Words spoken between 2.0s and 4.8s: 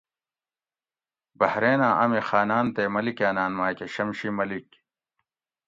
امی خاۤناۤن تے ملیکاۤناۤن ماۤکہ شمشی ملیک